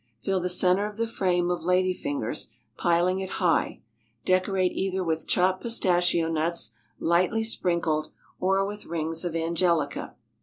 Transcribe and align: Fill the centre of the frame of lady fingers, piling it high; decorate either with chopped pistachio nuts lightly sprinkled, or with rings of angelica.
Fill 0.23 0.39
the 0.39 0.49
centre 0.49 0.87
of 0.87 0.97
the 0.97 1.05
frame 1.05 1.51
of 1.51 1.61
lady 1.63 1.93
fingers, 1.93 2.47
piling 2.75 3.19
it 3.19 3.29
high; 3.37 3.83
decorate 4.25 4.71
either 4.71 5.03
with 5.03 5.27
chopped 5.27 5.61
pistachio 5.61 6.27
nuts 6.27 6.71
lightly 6.97 7.43
sprinkled, 7.43 8.11
or 8.39 8.65
with 8.65 8.87
rings 8.87 9.23
of 9.23 9.35
angelica. 9.35 10.15